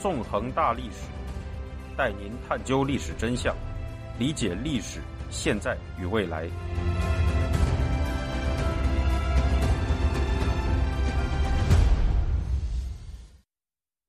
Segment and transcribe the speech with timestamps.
[0.00, 1.10] 纵横大历史，
[1.96, 3.56] 带您探究历史真相，
[4.16, 6.48] 理解历史现在与未来。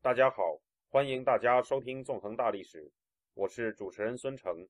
[0.03, 2.83] 大家好，欢迎大家收听《纵横大历史》，
[3.33, 4.67] 我是主持人孙成。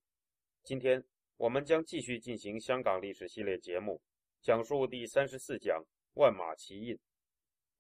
[0.64, 1.04] 今天
[1.36, 4.02] 我们将继续进行香港历史系列节目，
[4.42, 5.84] 讲述第三十四讲
[6.16, 6.98] “万马齐喑”。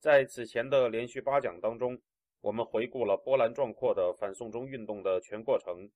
[0.01, 1.97] 在此前的连续八讲当中，
[2.41, 5.89] 我们回顾了波澜壮阔的反送中运动的全过程。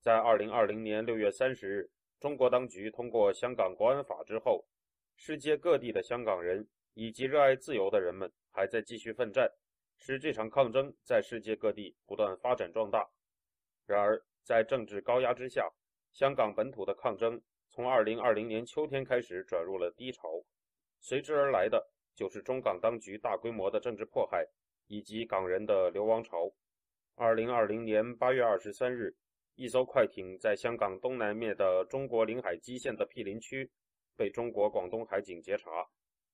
[0.00, 4.64] 在二零二零年六月三十日，中国当局通过香港国安法之后，
[5.16, 9.50] 世界各地的香港人以及热爱自由的人们还在继续奋战，
[9.98, 13.08] 使这场抗争在世界各地不断发展壮大。
[13.86, 15.70] 然而，在政治高压之下，
[16.12, 20.42] 香港本土的抗争从二零二零年秋天开始转入了低潮，
[21.00, 21.90] 随之而来的。
[22.16, 24.46] 就是中港当局大规模的政治迫害，
[24.86, 26.52] 以及港人的流亡潮。
[27.14, 29.14] 二零二零年八月二十三日，
[29.54, 33.70] 一艘快艇在香港东南面的中国领海基线的毗邻区
[34.16, 35.70] 被中国广东海警截查，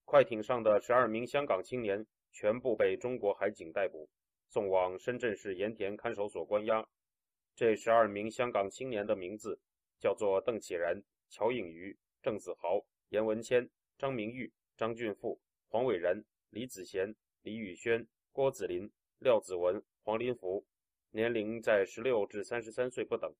[0.04, 4.08] 快艇上的十二名香港青年全部被中国海警逮捕，
[4.48, 6.86] 送往深圳市盐田看守所关押。
[7.54, 9.60] 这十二名香港青年的名字
[9.98, 15.40] 叫做邓启然、乔颖瑜、郑子豪、严文谦、张明玉、张俊富。
[15.68, 18.06] 黄伟然、李子贤、李宇轩、
[18.40, 20.64] 郭子林、廖子文、黄林福，
[21.10, 23.30] 年龄在十六至三十三岁不等。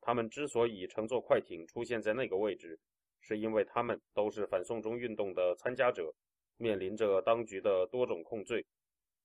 [0.00, 2.76] 他们之所以乘坐快艇出现在那个位置，
[3.20, 6.12] 是因为他们都是反送中运动的参加者，
[6.56, 8.66] 面临着当局的多种控罪。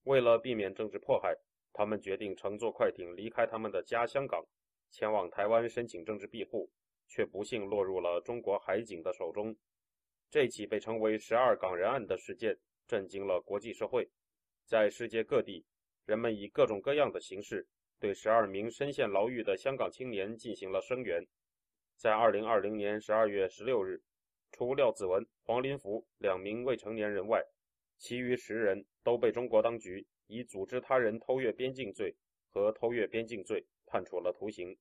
[0.04, 1.36] 为了避免政治迫害，
[1.73, 4.46] 他们决定乘坐快艇离开他们的家香港，
[4.92, 6.70] 前往台湾申请政治庇护，
[7.08, 9.58] 却不幸落入了中国海警的手中。
[10.30, 14.08] 这起被称为“十二港人案”的事件震惊了国际社会，
[14.70, 15.66] 在世界各地，
[16.06, 17.67] 人们以各种各样的形式
[18.00, 21.26] 对十二名深陷牢狱的香港青年进行了声援。
[21.95, 24.04] 在2020年12月16日，
[24.52, 27.44] 除廖子文、黄林福两名未成年人外，
[27.98, 32.15] 其余十人都被中国当局以组织他人偷越边境罪
[32.52, 34.77] 和偷越边境罪判处了徒刑。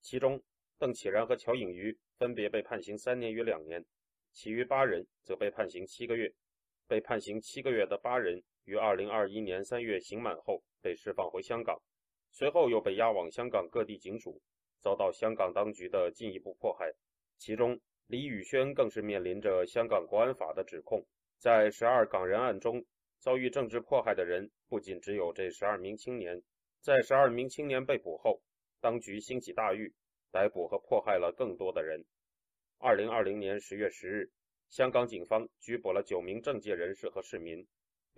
[0.00, 0.42] 其中，
[0.78, 3.84] 邓启然和乔颖瑜分别被判刑三年与两年。
[4.32, 6.34] 其余八人则被判刑七个月。
[6.88, 11.80] 被判刑七个月的八人于二零二一年三月刑满后被释放回香港，
[12.30, 14.42] 随后又被押往香港各地警署，
[14.78, 16.92] 遭到香港当局的进一步迫害。
[17.38, 21.02] 其中，李宇轩更是面临着香港国安法的指控。
[21.38, 22.84] 在十二港人案中，
[23.18, 26.42] 遭遇政治迫害的人不仅只有这十二名青年。
[26.82, 28.42] 在十二名青年被捕后，
[28.82, 29.94] 当局兴起大狱，
[30.30, 32.04] 逮捕和迫害了更多的人。
[32.76, 34.30] 二零二零年十月十日，
[34.68, 37.66] 香港警方拘捕了九名政界人士和市民，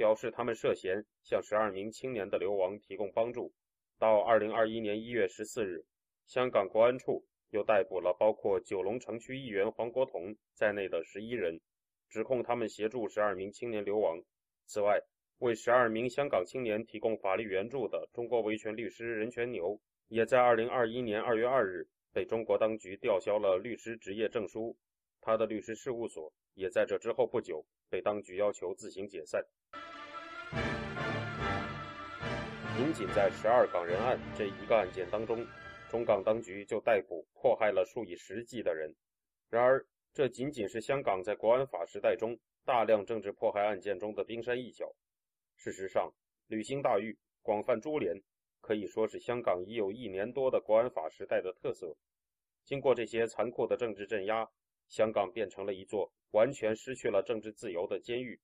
[0.00, 3.53] 表示他们涉嫌向十二名青年的流亡提供帮助。
[3.99, 5.84] 到二零二一年一月十四日，
[6.27, 11.60] 香港国安处又逮捕了包括九龙城区议员黄国同在内的十一人，
[12.09, 14.19] 指控他们协助十二名青年流亡。
[14.65, 14.99] 此外，
[15.41, 19.78] 为十二名香港青年提供法律援助的中国维权律师任全牛，
[20.09, 21.87] 也在二零二一年二月二日。
[22.15, 24.75] 被中国当局吊销了律师执业证书，
[25.21, 29.44] 他的律师事务所也在这之后不久被当局要求自行解散。
[32.81, 35.47] 仅仅在十二港人案这一个案件当中，
[35.91, 38.91] 中港当局就逮捕迫害了数以十计的人。
[39.51, 44.91] 然而，这仅仅是香港在国安法时代中大量政治迫害案件中的冰山一角。
[45.57, 46.11] 事实上，
[46.47, 48.19] 履行大狱、广泛株连。
[48.63, 51.95] 可以说是香港已有一年多的国安法时代的特色。
[52.65, 54.49] 经过这些残酷的政治镇压，
[54.89, 58.41] 香港变成了一座完全失去了政治自由的监狱。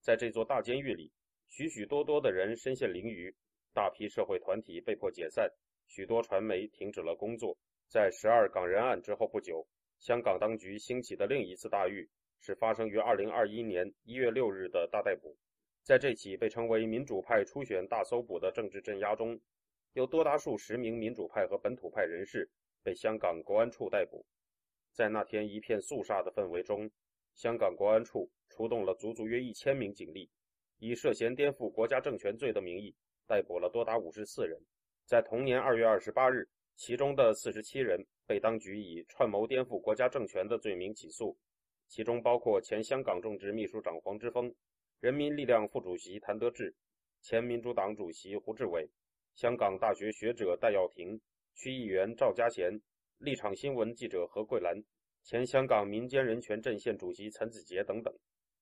[0.00, 1.12] 在这座大监狱里，
[1.46, 3.34] 许许多多的人身陷囹圄，
[3.76, 5.46] 大批社会团体被迫解散，
[5.86, 7.54] 许多传媒停止了工作。
[7.88, 12.08] 在十二港人案之后不久，香港当局兴起的另一次大狱
[12.40, 15.36] 是发生于二零二一年一月六日的大逮捕。
[15.82, 19.38] 在这起被称为“民主派初选大搜捕”的政治镇压中，
[19.92, 22.50] 有多达数十名民主派和本土派人士
[22.82, 24.24] 被香港国安处逮捕。
[24.90, 26.90] 在那天一片肃杀的氛围中，
[27.34, 30.30] 香港国安处出动了足足约一千名警力，
[30.78, 34.58] 以涉嫌颠覆国家政权罪的名义逮捕了多达五十四人。
[35.04, 41.36] 在同年二月二十八日，其中的四十七人被当局以串谋颠覆国家政权的罪名起诉，
[41.86, 44.54] 其中包括前香港种植秘书长黄之锋。
[45.00, 46.74] 人民力量副主席谭德志，
[47.20, 48.88] 前民主党主席胡志伟，
[49.34, 51.20] 香港大学学者戴耀廷，
[51.54, 52.80] 区议员赵家贤，
[53.18, 54.82] 立场新闻记者何桂兰，
[55.22, 58.12] 前香港民间人权阵线主席陈子杰等等。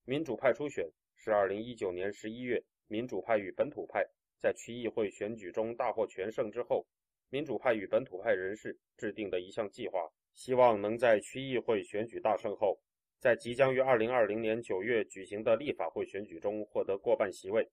[0.05, 4.05] 民主派初选是2019年11月民主派与本土派
[4.39, 6.87] 在区议会选举中大获全胜之后，
[7.31, 12.79] 民主派与本土派人士制定的一项计划，希望能在区议会选举大胜后，
[13.19, 17.69] 在即将于2020年9月举行的立法会选举中获得过半席位。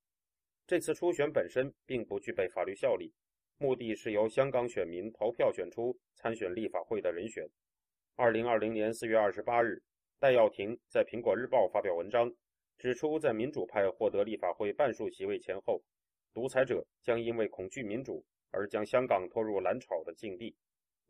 [0.66, 3.12] 这次初选本身并不具备法律效力，
[3.58, 7.46] 目的是由香港选民投票选出参选立法会的人选。
[8.16, 9.84] 2020年4月28日，
[10.20, 12.34] 戴耀廷在《苹果日报》发表文章，
[12.78, 15.84] 指出在民主派获得立法会半数席位前后，
[16.34, 20.56] 独裁者将因为恐惧民主而将香港拖入蓝潮的境地。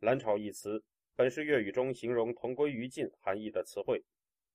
[0.00, 0.82] 蓝潮一词
[1.14, 4.02] 本是粤语中形容同归于尽含义的词汇，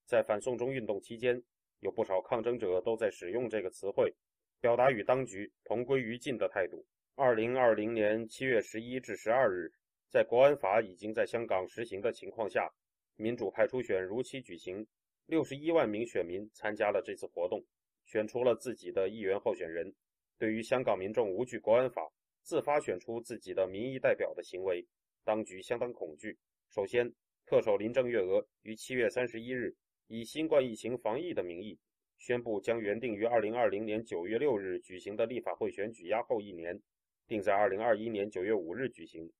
[0.05, 1.41] 在反送中运动期间，
[1.79, 4.13] 有不少抗争者都在使用这个词汇。
[4.59, 6.83] 表达与当局同归于尽的态度。
[7.13, 9.71] 二零二零年七月十一至十二日，
[10.09, 12.67] 在国安法已经在香港实行的情况下，
[13.15, 14.85] 民主派初选如期举行。
[15.27, 17.63] 六十一万名选民参加了这次活动，
[18.05, 19.93] 选出了自己的议员候选人。
[20.37, 22.11] 对于香港民众无惧国安法、
[22.43, 24.85] 自发选出自己的民意代表的行为，
[25.23, 26.37] 当局相当恐惧。
[26.69, 27.11] 首先，
[27.45, 29.75] 特首林郑月娥于七月三十一日
[30.07, 31.79] 以新冠疫情防疫的名义。
[32.19, 36.81] 宣布将原定于二零二零年九月六日举行的立法会选举押后一年，
[37.27, 39.31] 定在二零二一年九月五日举行。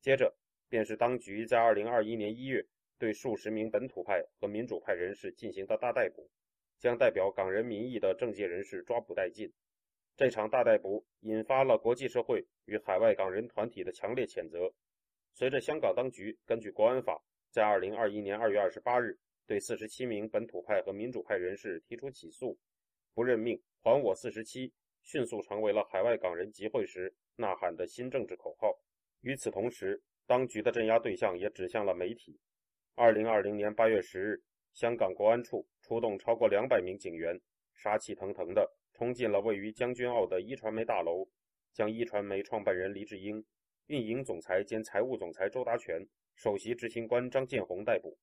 [0.00, 0.32] 接着，
[0.68, 2.64] 便是当局在二零二一年一月
[2.96, 6.30] 对数十名本土派和民主派人士进行的大逮捕，
[6.78, 9.52] 将代表港人民意的政界人士抓捕殆尽。
[10.16, 14.72] 这场大逮捕引发了国际社会与海外港人团体的强烈谴责。
[15.32, 19.18] 随着香港当局根据国安法，在二零二一年二月二十八日。
[19.44, 22.56] 对四十七名本土派和民主派人士提出起诉，
[23.12, 24.72] 不任命，还我四十七，
[25.02, 28.72] 迅速成为了海外港人集会时呐喊的新政治口号。
[29.20, 32.38] 与此同时，当局的镇压对象也指向了媒体。
[32.94, 34.42] 二零二零年八月十日，
[34.72, 37.38] 香港国安处出动超过两百名警员，
[37.74, 41.26] 杀气腾腾的冲进了位于将军澳的一传媒大楼，
[41.72, 43.44] 将一传媒创办人黎智英、
[43.86, 48.16] 运营总裁兼财务总裁周达全、首席执行官张建宏逮捕。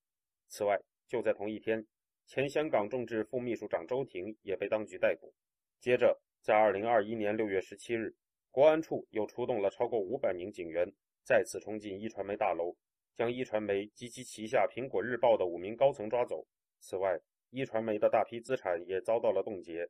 [0.47, 1.85] 此外，就在同一天，
[2.27, 5.33] 前香港众志副秘书长周庭也被当局逮捕。
[5.79, 8.15] 接着，在2021年6月17日，
[8.51, 10.91] 国安处又出动了超过500名警员，
[11.23, 12.75] 再次冲进一传媒大楼，
[13.15, 16.45] 将一传媒及其旗下《苹果日报》的五名高层抓走。
[16.79, 17.19] 此外，
[17.49, 19.89] 一传媒的大批资产也遭到了冻结。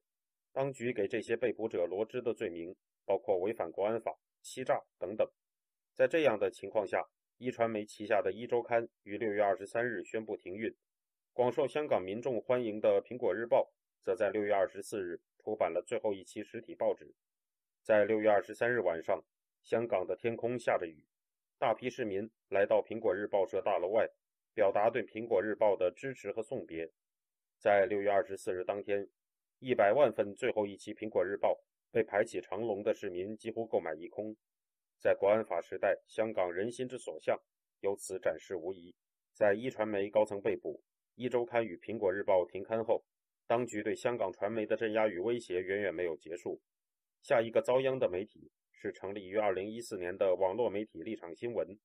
[0.51, 2.75] 当局给这些被捕者罗织的罪名
[3.05, 5.29] 包括违反国安法、欺诈等等。
[5.93, 7.03] 在这样的情况下，
[7.37, 10.75] 一传媒旗下的一周刊于6月23日宣布停运。
[11.33, 13.71] 广受香港民众欢迎的《苹果日报》
[14.05, 17.13] 则在六月二十四日出版了最后一期实体报纸。
[17.81, 19.23] 在六月二十三日晚上，
[19.63, 21.05] 香港的天空下着雨，
[21.57, 24.09] 大批市民来到《苹果日报》社大楼外，
[24.53, 26.91] 表达对《苹果日报》的支持和送别。
[27.57, 29.07] 在六月二十四日当天，
[29.61, 31.49] 一百万份最后一期《苹果日报》
[31.91, 34.33] 被排起长龙的市民几乎购买一空。
[34.97, 37.37] 在国安法时代，香港人心之所向
[37.81, 38.95] 由此展示无疑。
[39.33, 40.81] 在一传媒高层被捕。
[41.15, 43.03] 一周刊与苹果日报停刊后，
[43.45, 46.61] 当局对香港传媒的镇压与威胁远远没有结束。
[47.21, 51.77] 下一个遭殃的媒体是成立于2014年的网络媒体立场新闻。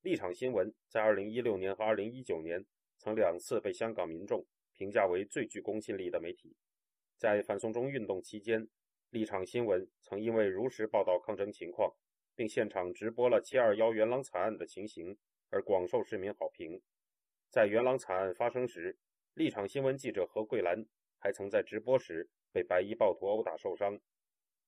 [0.00, 2.64] 立场新闻在2016年和2019年
[2.96, 6.56] 曾两次被香港民众评价为最具公信力的媒体。
[7.22, 8.66] 在反送中运动期间，
[9.10, 11.94] 立场新闻曾因为如实报道抗争情况，
[12.34, 15.16] 并现场直播了721元朗惨案的情形，
[15.48, 16.82] 而广受市民好评。
[17.48, 18.98] 在元朗惨案发生时，
[19.34, 20.84] 立场新闻记者何桂兰
[21.16, 24.00] 还曾在直播时被白衣暴徒殴打受伤。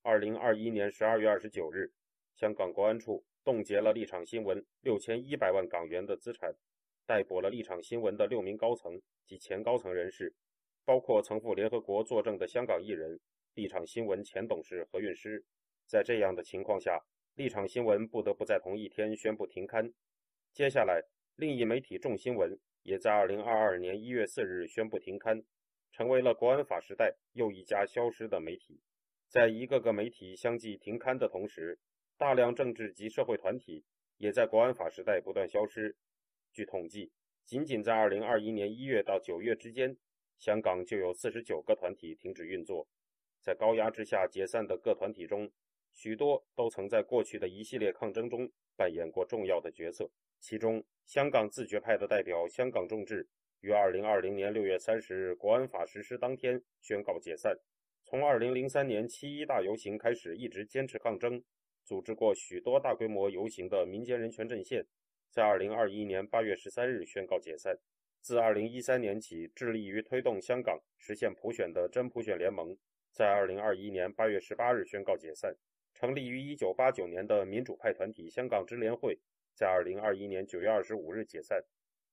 [0.03, 1.93] 二零二一年十二月二十九日，
[2.37, 6.55] 香港国安处冻结了立场新闻六千一百万港元的资产，
[7.05, 10.33] 逮捕了立场新闻的六名高层及前高层人士，
[10.85, 13.19] 包括曾赴联合国作证的香港艺人、
[13.55, 15.45] 立场新闻前董事何韵诗。
[15.87, 19.93] 在这样的情况下，立场新闻不得不在同一天宣布停刊。
[20.53, 21.03] 接下来，
[21.37, 22.59] 另一媒体众新闻。
[22.85, 25.43] 也在二零二二年一月四日宣布停刊，
[25.91, 28.79] 成为了国安法时代又一家消失的媒体。
[29.27, 31.79] 在一个个媒体相继停刊的同时，
[32.19, 33.87] 大量政治及社会团体
[34.19, 35.97] 也在国安法时代不断消失。
[36.53, 37.11] 据统计，
[37.47, 39.97] 仅仅在二零二一年一月到九月之间，
[40.39, 42.87] 香港就有四十九个团体停止运作。
[43.41, 45.51] 在高压之下解散的各团体中，
[45.93, 50.11] 许多都曾在过去的一系列抗争中扮演过重要的角色。
[50.41, 53.29] 其中，香港自决派的代表香港众志
[53.61, 57.57] 于二零二零年六月三十日国安法实施当天宣告解散。
[58.03, 61.43] 从二零零三年七一大游行开始，一直坚持抗争，
[61.83, 64.87] 组织过许多大规模游行的民间人权阵线，
[65.31, 67.79] 在二零二一年八月十三日宣告解散。
[68.25, 72.75] 自二零一三年起，致力于推动香港实现普选的真普选联盟，
[73.13, 75.55] 在二零二一年八月十八日宣告解散。
[75.93, 79.21] 成立于一九八九年的民主派团体香港支联会，
[79.55, 81.63] 在二零二一年九月二十五日解散。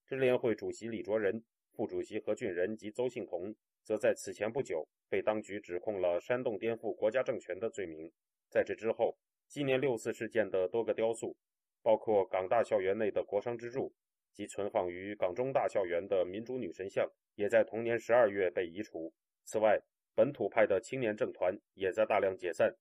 [0.05, 1.41] 支联会主席李卓人、
[1.71, 8.11] 副主席何俊仁及邹幸同，则在此前不久被当局指控了煽动颠覆国家政权的罪名。
[8.49, 11.37] 在这之后，纪念六四事件的多个雕塑，
[11.81, 13.93] 包括港大校园内的国殇之柱
[14.33, 19.13] 及存放于港中大校园的民主女神像，也在同年十二月被移除。
[19.43, 19.79] 此外，
[20.13, 22.75] 本土派的青年政团也在大量解散。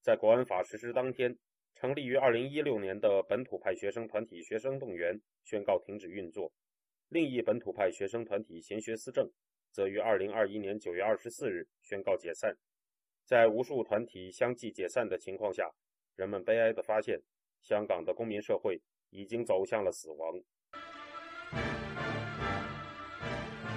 [0.00, 1.36] 在国安法实施当天，
[1.74, 6.52] 成立于二零一六年的本土派学生团体学生动员宣告停止运作。
[7.08, 9.30] 另一本土派学生团体贤学思政，
[9.70, 12.56] 则于二零二一年九月二十四日宣告解散。
[13.24, 15.70] 在无数团体相继解散的情况下，
[16.16, 17.20] 人们悲哀地发现，
[17.62, 18.80] 香港的公民社会
[19.10, 20.42] 已经走向了死亡。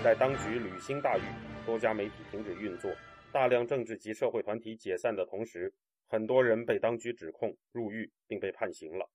[0.03, 1.22] 在当局屡兴大雨，
[1.65, 2.91] 多家媒体停止运作，
[3.32, 5.74] 大量政治及社会团体解散的同时，
[6.08, 9.10] 很多人被当局指控入狱并被判刑了。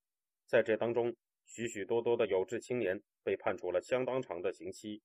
[0.46, 1.14] 在这当中，
[1.46, 5.00] 许许多多的有志青年被判处了相当长的刑期。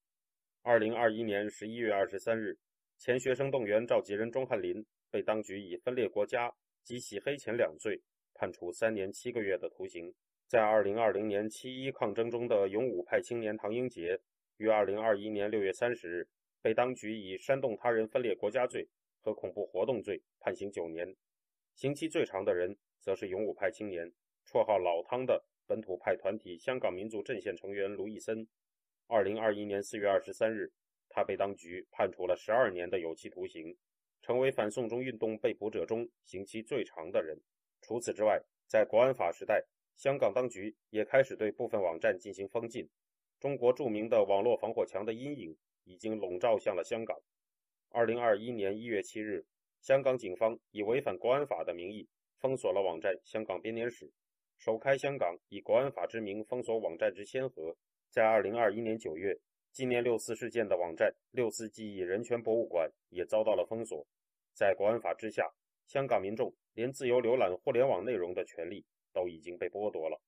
[0.63, 2.57] 二零二一年十一月二十三日，
[2.97, 6.51] 前学生动员召集人钟汉林被当局以分裂国家
[6.83, 8.01] 及洗黑钱两罪
[8.33, 10.11] 判处三年七个月的徒刑。
[10.47, 14.19] 在二零二零年七一抗争中的勇武派青年唐英杰，
[14.57, 16.27] 于二零二一年六月三十日
[16.61, 18.87] 被当局以煽动他人分裂国家罪
[19.21, 21.15] 和恐怖活动罪判刑九年。
[21.73, 24.13] 刑期最长的人，则是勇武派青年，
[24.45, 28.47] 绰号“老汤”的本土派团体香港民族阵线成员卢易森。
[29.07, 30.71] 二零二一年四月二十三日，
[31.09, 33.75] 他被当局判处了十二年的有期徒刑，
[34.21, 37.35] 成为反送中运动被捕者中刑期最长的人。
[37.81, 39.63] 除此之外，在国安法时代，
[39.95, 42.89] 香港当局也开始对部分网站进行封禁。
[43.39, 47.17] 中国著名的网络防火墙的阴影已经笼罩向了香港。
[47.89, 49.45] 二零二一年一月七日。
[49.81, 52.09] 香港警方以违反国安法的名义
[52.39, 54.07] 封锁了网站《香港编年史》，
[54.57, 57.77] 首开香港以国安法之名封锁网站之先河。
[58.09, 59.37] 在2021年9月，
[59.71, 64.07] 纪念六四事件的网站“六四记忆人权博物馆”也遭到了封锁。
[64.55, 65.53] 在国安法之下，
[65.85, 68.83] 香港民众连自由浏览互联网内容的权利
[69.15, 70.21] 都已经被剥夺了。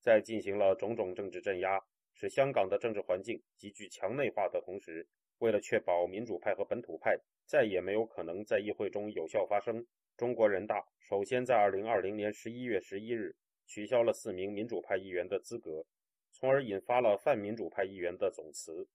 [0.00, 1.78] 在进行了种种政治镇压，
[2.14, 5.06] 使香港的政治环境急剧强内化的同时，
[5.38, 9.84] 为了确保民主派和本土派，再也没有可能在议会中有效发声。
[10.16, 13.34] 中国人大首先在二零二零年十一月十一日
[13.66, 15.84] 取消了四名民主派议员的资格，
[16.32, 18.88] 从而引发了泛民主派议员的总辞。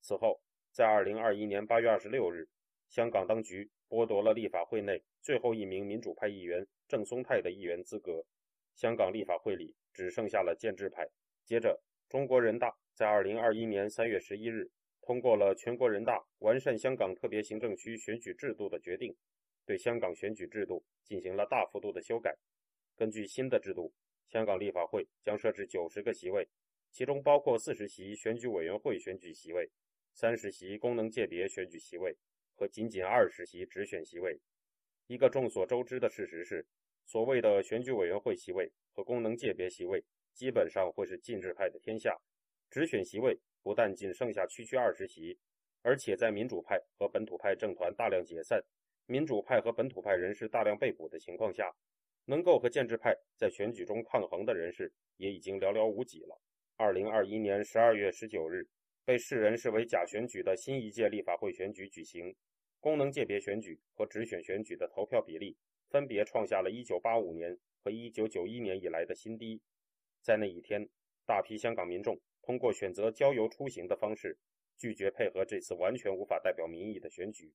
[0.00, 2.48] 此后，在二零二一年八月二十六日，
[2.88, 8.24] 香港当局剥夺了立法会内最后一名民主派议员郑松泰的议员资格，
[8.74, 11.08] 香港立法会里只剩下了建制派。
[11.44, 14.70] 接着，中国人大在二零二一年三月十一日。
[15.04, 19.12] 通过了全国人大完善香港特别行政区选举制度的决定，
[19.66, 22.36] 对香港选举制度进行了大幅度的修改。
[22.94, 23.92] 根据新的制度，
[24.28, 26.48] 香港立法会将设置九十个席位，
[26.92, 29.68] 其中包括四十席选举委员会选举席位、
[30.14, 32.16] 三十席功能界别选举席位
[32.54, 34.38] 和仅仅二十席直选席位。
[35.08, 36.64] 一个众所周知的事实是，
[37.04, 42.16] 所谓的选举委员会席位和功能界别席位基本上会是建制派的天下，
[42.70, 43.38] 直选席位。
[43.64, 45.38] 不但仅剩下区区二十席，
[45.82, 48.60] 而且在民主派和本土派政团大量解散、
[49.06, 51.72] 民主派和本土派人士大量被捕的情况下，
[52.24, 56.36] 能够和建制派在选举中抗衡的人士也已经寥寥无几了。
[56.76, 58.66] 二零二一年十二月十九日，
[59.04, 62.34] 被世人视为假选举的新一届立法会选举举行，
[62.80, 65.56] 功能界别选举和直选选举的投票比例
[65.92, 69.60] 分别创下了一九八五年和一九九一年以来的新低。
[70.22, 70.88] 在那一天，
[71.26, 72.18] 大批香港民众。
[72.40, 74.36] 通过选择郊游出行的方式，
[74.76, 77.52] 拒绝配合这次完全无法代表民意的选举。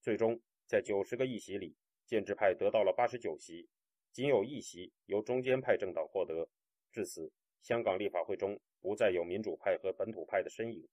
[0.00, 1.74] 最终，在九十个议席里，
[2.06, 3.68] 建制派得到了八十九席，
[4.12, 6.48] 仅有一席由中间派政党获得。
[6.90, 10.88] 至此，香港立法会中不再有民主派和本土派的身影。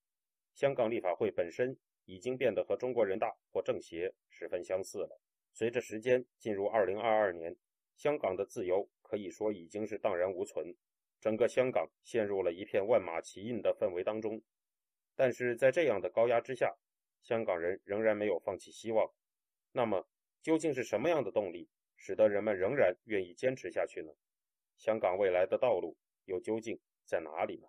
[0.54, 5.20] 香港立法会本身已经变得和中国人大或政协十分相似了。
[5.52, 7.54] 随着时间进入二零二二年，
[7.94, 10.74] 香港的自由可以说已经是荡然无存。
[11.20, 14.42] 整个香港陷入了一片万马齐喑的氛围当中，
[15.14, 16.74] 但是在这样的高压之下，
[17.22, 19.12] 香港人仍然没有放弃希望。
[19.70, 20.08] 那么，
[20.42, 24.12] 究竟是什么样的动力，使得人们仍然愿意坚持下去呢？
[24.76, 27.68] 香港未来的道路又究竟在哪里呢？